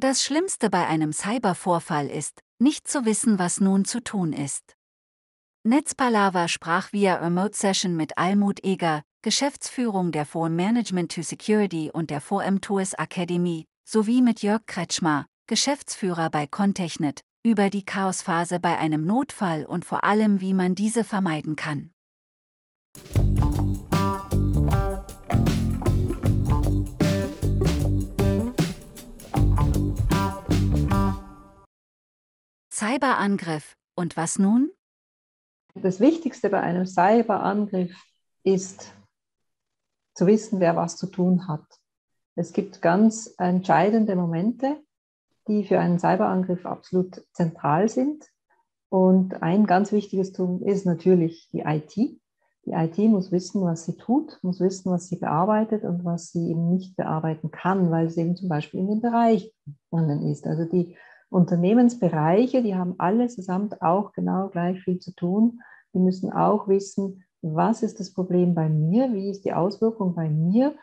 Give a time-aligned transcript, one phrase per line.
[0.00, 4.76] Das Schlimmste bei einem Cybervorfall ist, nicht zu wissen, was nun zu tun ist.
[5.64, 12.10] Netzpalava sprach via Remote Session mit Almut Eger, Geschäftsführung der Forum Management to Security und
[12.10, 18.78] der VM Tours Academy, sowie mit Jörg Kretschmer, Geschäftsführer bei Contechnet, über die Chaosphase bei
[18.78, 21.90] einem Notfall und vor allem, wie man diese vermeiden kann.
[32.78, 33.76] Cyberangriff.
[33.96, 34.70] Und was nun?
[35.74, 37.92] Das Wichtigste bei einem Cyberangriff
[38.44, 38.94] ist
[40.14, 41.64] zu wissen, wer was zu tun hat.
[42.36, 44.80] Es gibt ganz entscheidende Momente,
[45.48, 48.24] die für einen Cyberangriff absolut zentral sind.
[48.90, 51.96] Und ein ganz wichtiges Tool ist natürlich die IT.
[51.96, 52.20] Die
[52.66, 56.70] IT muss wissen, was sie tut, muss wissen, was sie bearbeitet und was sie eben
[56.70, 59.52] nicht bearbeiten kann, weil sie eben zum Beispiel in dem Bereich
[60.30, 60.46] ist.
[60.46, 60.96] Also die
[61.30, 65.60] Unternehmensbereiche, die haben alle zusammen auch genau gleich viel zu tun.
[65.94, 70.28] Die müssen auch wissen, was ist das Problem bei mir, wie ist die Auswirkung bei
[70.28, 70.74] mir,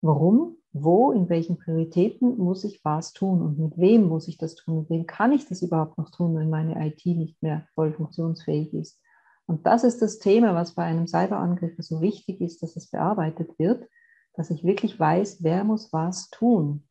[0.00, 4.54] warum, wo, in welchen Prioritäten muss ich was tun und mit wem muss ich das
[4.54, 7.92] tun, mit wem kann ich das überhaupt noch tun, wenn meine IT nicht mehr voll
[7.92, 9.00] funktionsfähig ist.
[9.46, 13.58] Und das ist das Thema, was bei einem Cyberangriff so wichtig ist, dass es bearbeitet
[13.58, 13.88] wird,
[14.34, 16.86] dass ich wirklich weiß, wer muss was tun.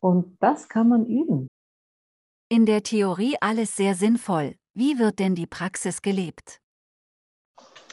[0.00, 1.46] Und das kann man üben.
[2.52, 4.56] In der Theorie alles sehr sinnvoll.
[4.74, 6.58] Wie wird denn die Praxis gelebt?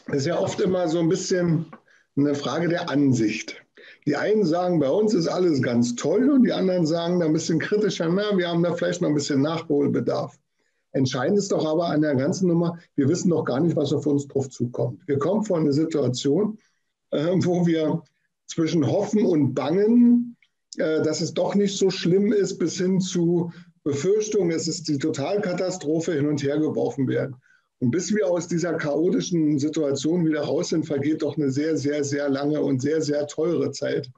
[0.08, 1.68] Das ist ja oft immer so ein bisschen
[2.16, 3.64] eine Frage der Ansicht.
[4.08, 7.34] Die einen sagen, bei uns ist alles ganz toll und die anderen sagen da ein
[7.34, 10.40] bisschen kritischer, na, wir haben da vielleicht noch ein bisschen Nachholbedarf.
[10.92, 14.08] Entscheidend ist doch aber an der ganzen Nummer, wir wissen doch gar nicht, was auf
[14.08, 15.08] uns drauf zukommt.
[15.08, 16.58] Wir kommen von einer Situation,
[17.12, 18.02] äh, wo wir
[18.48, 20.36] zwischen Hoffen und Bangen,
[20.78, 23.52] äh, dass es doch nicht so schlimm ist, bis hin zu
[23.88, 27.38] Befürchtung, es ist die Totalkatastrophe hin und her geworfen werden.
[27.80, 32.04] Und bis wir aus dieser chaotischen Situation wieder raus sind, vergeht doch eine sehr, sehr,
[32.04, 34.12] sehr lange und sehr, sehr teure Zeit.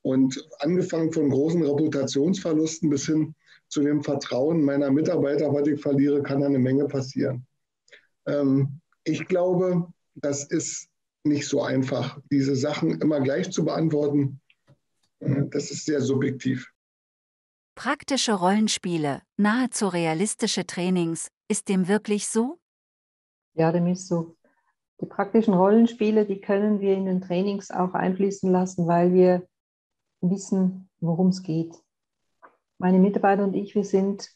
[0.00, 3.34] Und angefangen von großen Reputationsverlusten bis hin
[3.68, 7.44] zu dem Vertrauen meiner Mitarbeiter, was ich verliere, kann da eine Menge passieren.
[8.26, 10.88] Ähm, ich glaube, das ist
[11.24, 14.40] nicht so einfach, diese Sachen immer gleich zu beantworten.
[15.20, 16.73] Das ist sehr subjektiv.
[17.76, 22.58] Praktische Rollenspiele, nahezu realistische Trainings, ist dem wirklich so?
[23.54, 24.36] Ja, dem ist so.
[25.00, 29.48] Die praktischen Rollenspiele, die können wir in den Trainings auch einfließen lassen, weil wir
[30.20, 31.74] wissen, worum es geht.
[32.78, 34.30] Meine Mitarbeiter und ich, wir sind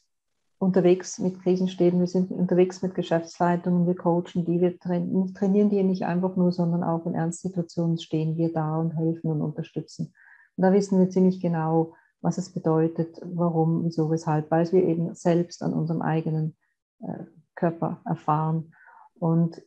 [0.58, 6.04] unterwegs mit Krisenstäben, wir sind unterwegs mit Geschäftsleitungen, wir coachen die, wir trainieren die nicht
[6.04, 10.12] einfach nur, sondern auch in Ernstsituationen stehen wir da und helfen und unterstützen.
[10.56, 15.14] Und da wissen wir ziemlich genau, was es bedeutet, warum, wieso, weshalb, weil wir eben
[15.14, 16.56] selbst an unserem eigenen
[17.00, 17.24] äh,
[17.54, 18.74] Körper erfahren.
[19.18, 19.62] Und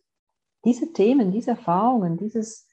[0.66, 2.68] diese Themen, diese Erfahrungen, dieses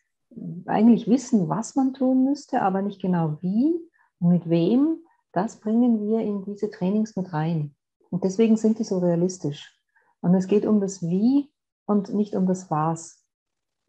[0.67, 3.81] eigentlich Wissen, was man tun müsste, aber nicht genau wie
[4.21, 4.99] und mit wem,
[5.33, 7.75] das bringen wir in diese Trainings mit rein.
[8.11, 9.79] Und deswegen sind die so realistisch.
[10.21, 11.51] Und es geht um das Wie
[11.87, 13.25] und nicht um das Was.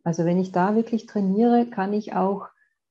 [0.04, 2.48] Also wenn ich da wirklich trainiere, kann ich auch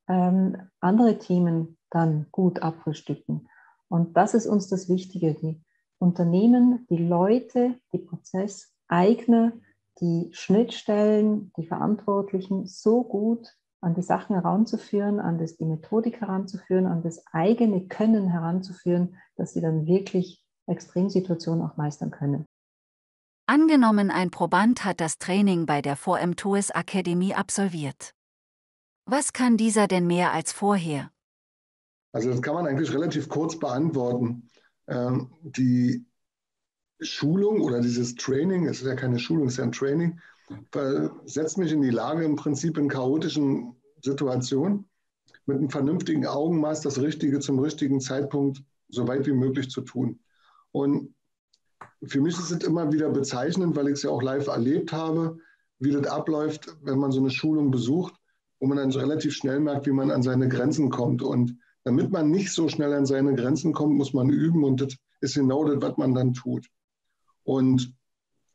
[0.09, 3.49] ähm, andere Themen dann gut abfrühstücken.
[3.89, 5.63] Und das ist uns das Wichtige, die
[5.99, 9.53] Unternehmen, die Leute, die Prozesseigner,
[10.01, 16.87] die Schnittstellen, die Verantwortlichen so gut an die Sachen heranzuführen, an das, die Methodik heranzuführen,
[16.87, 22.45] an das eigene Können heranzuführen, dass sie dann wirklich Extremsituationen auch meistern können.
[23.47, 28.13] Angenommen, ein Proband hat das Training bei der VM Tours Akademie absolviert.
[29.11, 31.11] Was kann dieser denn mehr als vorher?
[32.13, 34.51] Also das kann man eigentlich relativ kurz beantworten.
[34.87, 36.05] Ähm, die
[37.01, 40.21] Schulung oder dieses Training, es ist ja keine Schulung, es ist ja ein Training,
[41.25, 44.91] setzt mich in die Lage, im Prinzip in chaotischen Situationen
[45.47, 50.21] mit einem vernünftigen Augenmaß das Richtige zum richtigen Zeitpunkt so weit wie möglich zu tun.
[50.71, 51.15] Und
[52.05, 55.39] für mich ist es immer wieder bezeichnend, weil ich es ja auch live erlebt habe,
[55.79, 58.15] wie das abläuft, wenn man so eine Schulung besucht,
[58.61, 61.23] wo man dann relativ schnell merkt, wie man an seine Grenzen kommt.
[61.23, 64.97] Und damit man nicht so schnell an seine Grenzen kommt, muss man üben und das
[65.21, 66.67] ist genau das, was man dann tut.
[67.45, 67.95] Und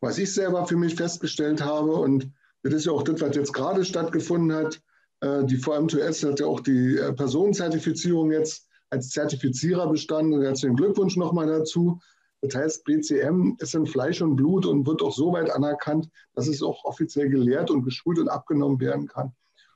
[0.02, 3.54] was ich selber für mich festgestellt habe, und das ist ja auch das, was jetzt
[3.54, 4.82] gerade stattgefunden hat,
[5.22, 10.42] äh, die VM2S hat ja auch die äh, Personenzertifizierung jetzt als Zertifizierer bestanden.
[10.42, 12.00] Herzlichen Glückwunsch nochmal dazu.
[12.42, 16.48] Das heißt, BCM ist in Fleisch und Blut und wird auch so weit anerkannt, dass
[16.48, 19.34] es auch offiziell gelehrt und geschult und abgenommen werden kann.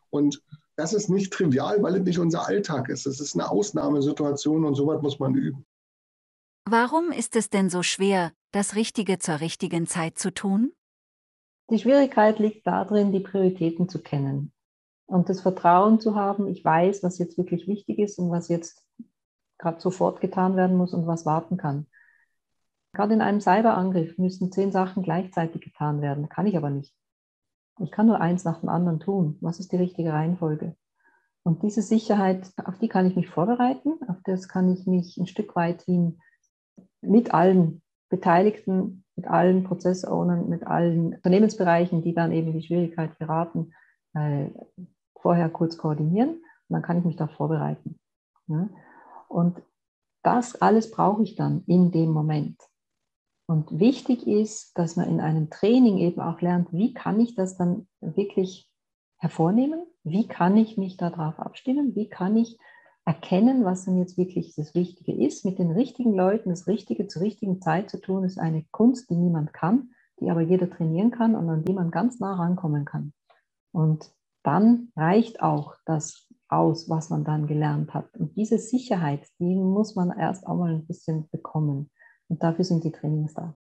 [0.10, 0.42] Und
[0.76, 3.06] das ist nicht trivial, weil es nicht unser Alltag ist.
[3.06, 5.66] Es ist eine Ausnahmesituation und sowas muss man üben.
[6.66, 10.74] Warum ist es denn so schwer, das Richtige zur richtigen Zeit zu tun?
[11.70, 14.54] Die Schwierigkeit liegt darin, die Prioritäten zu kennen
[15.08, 18.84] und das Vertrauen zu haben, ich weiß, was jetzt wirklich wichtig ist und was jetzt
[19.58, 21.88] gerade sofort getan werden muss und was warten kann.
[22.94, 26.30] Gerade in einem Cyberangriff müssen zehn Sachen gleichzeitig getan werden.
[26.30, 26.94] Kann ich aber nicht.
[27.80, 29.38] Ich kann nur eins nach dem anderen tun.
[29.42, 30.76] Was ist die richtige Reihenfolge?
[31.44, 35.28] Und diese Sicherheit, auf die kann ich mich vorbereiten, auf das kann ich mich ein
[35.28, 36.20] Stück weit hin
[37.02, 43.18] mit allen Beteiligten, mit allen Prozessownern, mit allen Unternehmensbereichen, die dann eben in die Schwierigkeit
[43.18, 43.74] geraten,
[44.14, 44.50] äh,
[45.20, 48.00] vorher kurz koordinieren und dann kann ich mich da vorbereiten.
[48.48, 48.70] Ja?
[49.28, 49.62] Und
[50.24, 52.62] das alles brauche ich dann in dem Moment.
[53.48, 57.58] Und wichtig ist, dass man in einem Training eben auch lernt, wie kann ich das
[57.58, 58.70] dann wirklich
[59.18, 59.86] hervornehmen?
[60.04, 61.96] Wie kann ich mich darauf abstimmen?
[61.96, 62.58] Wie kann ich
[63.06, 65.46] erkennen, was denn jetzt wirklich das Richtige ist?
[65.46, 69.16] Mit den richtigen Leuten das Richtige zur richtigen Zeit zu tun, ist eine Kunst, die
[69.16, 73.14] niemand kann, die aber jeder trainieren kann und an die man ganz nah rankommen kann.
[73.72, 74.12] Und
[74.44, 78.16] dann reicht auch das aus, was man dann gelernt hat.
[78.18, 81.90] Und diese Sicherheit, die muss man erst auch mal ein bisschen bekommen.
[82.30, 83.56] Und dafür sind die Trainings da.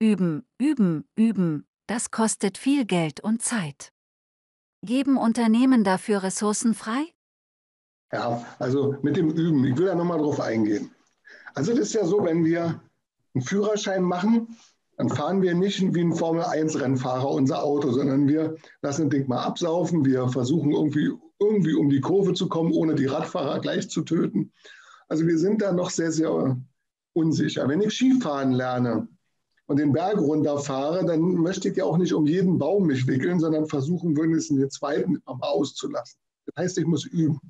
[0.00, 3.92] Üben, üben, üben, das kostet viel Geld und Zeit.
[4.82, 7.04] Geben Unternehmen dafür Ressourcen frei?
[8.12, 10.90] Ja, also mit dem Üben, ich will da nochmal drauf eingehen.
[11.54, 12.80] Also es ist ja so, wenn wir
[13.34, 14.56] einen Führerschein machen,
[14.96, 19.42] dann fahren wir nicht wie ein Formel-1-Rennfahrer unser Auto, sondern wir lassen das Ding mal
[19.42, 24.02] absaufen, wir versuchen irgendwie, irgendwie um die Kurve zu kommen, ohne die Radfahrer gleich zu
[24.02, 24.52] töten.
[25.08, 26.56] Also wir sind da noch sehr, sehr
[27.12, 27.68] unsicher.
[27.68, 29.08] Wenn ich Skifahren lerne
[29.66, 33.40] und den Berg runterfahre, dann möchte ich ja auch nicht um jeden Baum mich wickeln,
[33.40, 36.18] sondern versuchen, wenigstens den zweiten auszulassen.
[36.46, 37.40] Das heißt, ich muss üben.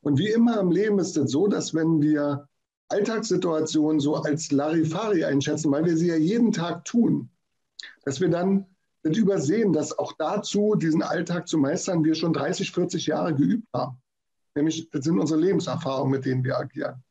[0.00, 2.48] Und wie immer im Leben ist es so, dass wenn wir
[2.88, 7.30] Alltagssituationen so als Larifari einschätzen, weil wir sie ja jeden Tag tun,
[8.04, 8.66] dass wir dann
[9.02, 13.96] übersehen, dass auch dazu, diesen Alltag zu meistern, wir schon 30, 40 Jahre geübt haben.
[14.54, 17.02] Nämlich, das sind unsere Lebenserfahrungen, mit denen wir agieren.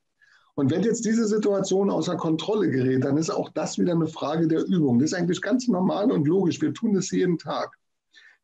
[0.58, 4.48] Und wenn jetzt diese Situation außer Kontrolle gerät, dann ist auch das wieder eine Frage
[4.48, 4.98] der Übung.
[4.98, 6.60] Das ist eigentlich ganz normal und logisch.
[6.60, 7.78] Wir tun das jeden Tag.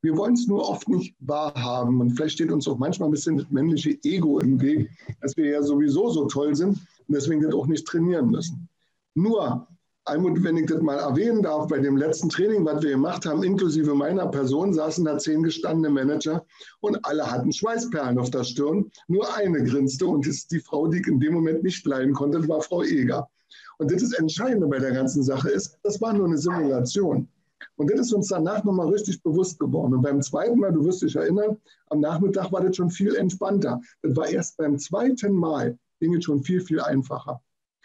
[0.04, 2.00] Wir wollen es nur oft nicht wahrhaben.
[2.00, 5.48] Und vielleicht steht uns auch manchmal ein bisschen das männliche Ego im Weg, dass wir
[5.48, 6.78] ja sowieso so toll sind
[7.08, 8.70] und deswegen das auch nicht trainieren müssen.
[9.16, 9.68] Nur,
[10.06, 13.42] Almut, wenn ich das mal erwähnen darf, bei dem letzten Training, was wir gemacht haben,
[13.42, 16.46] inklusive meiner Person, saßen da zehn gestandene Manager
[16.82, 18.92] und alle hatten Schweißperlen auf der Stirn.
[19.08, 22.14] Nur eine grinste und das ist die Frau, die ich in dem Moment nicht leiden
[22.14, 23.30] konnte, war Frau Eger.
[23.78, 27.30] Und das ist Entscheidende bei der ganzen Sache ist, das war nur eine Simulation.
[27.76, 29.94] Und das ist uns danach nochmal richtig bewusst geworden.
[29.94, 31.58] Und beim zweiten Mal, du wirst dich erinnern,
[31.90, 33.80] am Nachmittag war das schon viel entspannter.
[34.02, 37.42] Das war erst beim zweiten Mal, ging es schon viel, viel einfacher.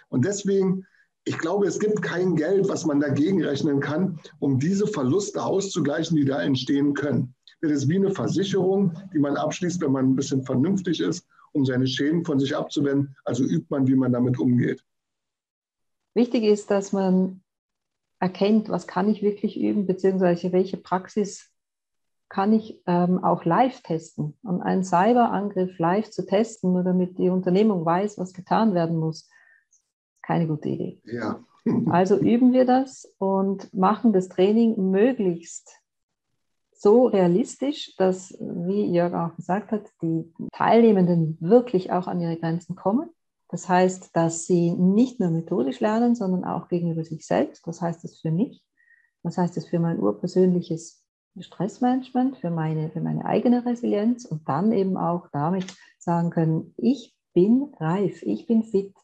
[0.08, 0.84] Und deswegen,
[1.28, 6.16] ich glaube, es gibt kein Geld, was man dagegen rechnen kann, um diese Verluste auszugleichen,
[6.16, 7.34] die da entstehen können.
[7.60, 11.66] Das ist wie eine Versicherung, die man abschließt, wenn man ein bisschen vernünftig ist, um
[11.66, 13.14] seine Schäden von sich abzuwenden.
[13.24, 14.82] Also übt man, wie man damit umgeht.
[16.14, 17.42] Wichtig ist, dass man
[18.20, 21.50] erkennt, was kann ich wirklich üben, beziehungsweise welche Praxis
[22.30, 24.38] kann ich ähm, auch live testen.
[24.42, 29.28] Und einen Cyberangriff live zu testen, nur damit die Unternehmung weiß, was getan werden muss,
[30.28, 31.00] keine gute Idee.
[31.04, 31.40] Ja.
[31.86, 35.70] also üben wir das und machen das Training möglichst
[36.72, 42.76] so realistisch, dass, wie Jörg auch gesagt hat, die Teilnehmenden wirklich auch an ihre Grenzen
[42.76, 43.10] kommen
[43.48, 47.66] das heißt, dass sie nicht nur methodisch lernen, sondern auch gegenüber sich selbst.
[47.66, 48.62] Was heißt das für mich?
[49.22, 51.02] Was heißt das für mein urpersönliches
[51.38, 55.66] Stressmanagement, für meine, für meine eigene Resilienz und dann eben auch damit
[55.98, 58.94] sagen können, ich bin reif, ich bin fit.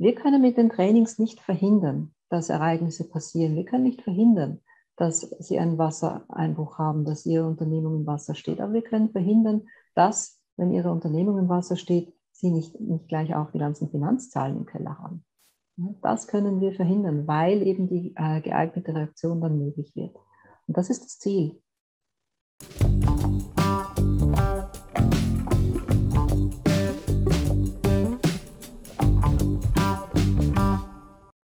[0.00, 3.54] Wir können mit den Trainings nicht verhindern, dass Ereignisse passieren.
[3.54, 4.62] Wir können nicht verhindern,
[4.96, 8.62] dass sie einen Wassereinbruch haben, dass ihre Unternehmung im Wasser steht.
[8.62, 13.34] Aber wir können verhindern, dass, wenn ihre Unternehmung im Wasser steht, sie nicht, nicht gleich
[13.34, 15.22] auch die ganzen Finanzzahlen im Keller haben.
[16.00, 20.16] Das können wir verhindern, weil eben die äh, geeignete Reaktion dann möglich wird.
[20.66, 21.60] Und das ist das Ziel.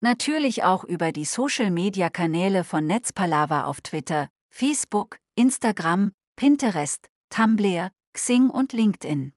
[0.00, 8.72] Natürlich auch über die Social-Media-Kanäle von Netzpalava auf Twitter, Facebook, Instagram, Pinterest, Tumblr, Xing und
[8.72, 9.32] LinkedIn.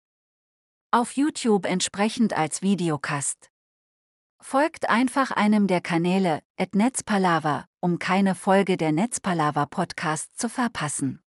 [0.91, 3.49] Auf YouTube entsprechend als Videocast.
[4.41, 11.21] Folgt einfach einem der Kanäle, at Netzpalava, um keine Folge der Netzpalava Podcast zu verpassen.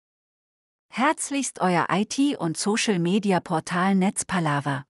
[0.89, 4.85] Herzlichst euer IT- und Social-Media-Portal Netzpalava.